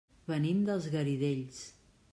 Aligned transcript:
Venim 0.31 0.63
dels 0.69 0.89
Garidells. 0.97 1.65